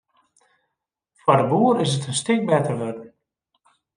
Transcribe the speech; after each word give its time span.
Foar 1.21 1.39
de 1.41 1.45
boer 1.51 1.77
is 1.83 1.93
it 1.97 2.05
in 2.09 2.17
stik 2.21 2.41
better 2.49 2.75
wurden. 2.79 3.09